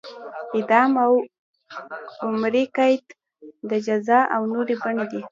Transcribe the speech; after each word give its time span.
اعدام 0.55 0.91
او 1.05 1.11
عمري 2.25 2.63
قید 2.77 3.05
د 3.69 3.71
جزا 3.87 4.19
نورې 4.53 4.75
بڼې 4.81 5.05
دي. 5.11 5.21